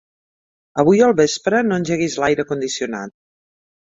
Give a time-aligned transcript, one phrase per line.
[0.83, 3.15] Avui al vespre no engeguis l'aire condicionat.